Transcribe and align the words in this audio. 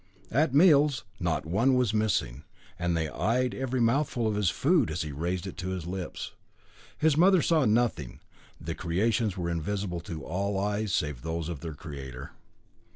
At 0.31 0.55
meals 0.55 1.03
not 1.19 1.45
one 1.45 1.75
was 1.75 1.93
missing, 1.93 2.43
and 2.79 2.97
they 2.97 3.07
eyed 3.07 3.53
every 3.53 3.79
mouthful 3.79 4.25
of 4.25 4.33
his 4.33 4.49
food 4.49 4.89
as 4.89 5.03
he 5.03 5.11
raised 5.11 5.45
it 5.45 5.57
to 5.57 5.69
his 5.69 5.85
lips. 5.85 6.31
His 6.97 7.15
mother 7.15 7.43
saw 7.43 7.65
nothing 7.65 8.19
the 8.59 8.73
creations 8.73 9.37
were 9.37 9.51
invisible 9.51 9.99
to 9.99 10.25
all 10.25 10.57
eyes 10.57 10.91
save 10.91 11.21
those 11.21 11.49
of 11.49 11.59
their 11.59 11.75
creator. 11.75 12.31